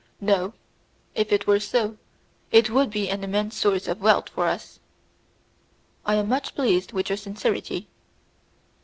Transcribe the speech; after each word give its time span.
"No, 0.19 0.53
if 1.13 1.31
it 1.31 1.45
were 1.45 1.59
so, 1.59 1.97
it 2.51 2.71
would 2.71 2.89
be 2.89 3.07
an 3.11 3.23
immense 3.23 3.55
source 3.55 3.87
of 3.87 4.01
wealth 4.01 4.29
for 4.29 4.47
us." 4.47 4.79
"I 6.07 6.15
am 6.15 6.27
much 6.27 6.55
pleased 6.55 6.91
with 6.91 7.11
your 7.11 7.17
sincerity." 7.17 7.87